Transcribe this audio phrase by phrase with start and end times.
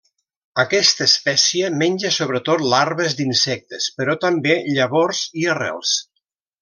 [0.61, 5.93] Aquesta espècie menja sobretot larves d'insectes, però també llavors i arrels.